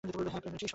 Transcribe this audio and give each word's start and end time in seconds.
হ্যাঁঁ, 0.03 0.13
প্রেম, 0.13 0.37
এটিই 0.37 0.59
শট। 0.61 0.69